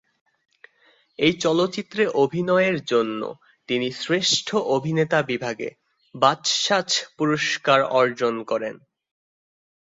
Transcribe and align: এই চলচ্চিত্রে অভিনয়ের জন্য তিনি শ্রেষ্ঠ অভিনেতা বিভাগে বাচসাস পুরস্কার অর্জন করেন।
এই 1.19 1.33
চলচ্চিত্রে 1.39 2.03
অভিনয়ের 2.15 2.77
জন্য 2.85 3.21
তিনি 3.69 3.87
শ্রেষ্ঠ 3.91 4.47
অভিনেতা 4.75 5.19
বিভাগে 5.21 5.69
বাচসাস 6.15 6.89
পুরস্কার 7.17 7.79
অর্জন 7.93 8.35
করেন। 8.43 8.75